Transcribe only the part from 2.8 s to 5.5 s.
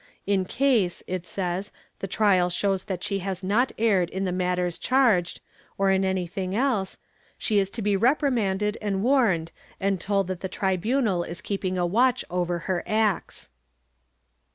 that she has not erred in the matters charged,